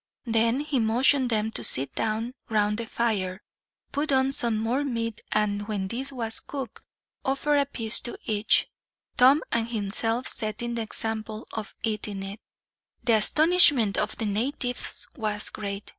Then 0.25 0.61
he 0.61 0.79
motioned 0.79 1.29
them 1.29 1.51
to 1.51 1.63
sit 1.63 1.93
down 1.93 2.33
round 2.49 2.79
the 2.79 2.87
fire, 2.87 3.43
put 3.91 4.11
on 4.11 4.31
some 4.33 4.57
more 4.57 4.83
meat 4.83 5.21
and, 5.31 5.67
when 5.67 5.89
this 5.89 6.11
was 6.11 6.39
cooked, 6.39 6.81
offered 7.23 7.57
a 7.59 7.67
piece 7.67 7.99
to 8.01 8.17
each, 8.23 8.67
Tom 9.17 9.43
and 9.51 9.69
himself 9.69 10.27
setting 10.27 10.73
the 10.73 10.81
example 10.81 11.47
of 11.53 11.75
eating 11.83 12.23
it. 12.23 12.39
The 13.03 13.13
astonishment 13.17 13.95
of 13.95 14.17
the 14.17 14.25
natives 14.25 15.05
was 15.15 15.51
great. 15.51 15.87